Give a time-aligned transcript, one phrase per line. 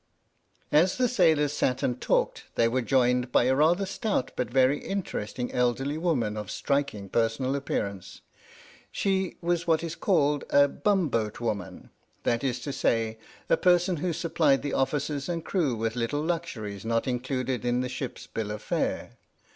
[0.71, 4.79] As the sailors sat and talked they were joined by a rather stout but very
[4.79, 8.21] interesting elderly woman of striking personal appearance.
[8.91, 11.91] She was what is called a" bum boat woman,"
[12.23, 16.63] that is to say, a person who supplied the officers and crew with little luxu
[16.63, 19.11] ries not included in the ship's bill of fare.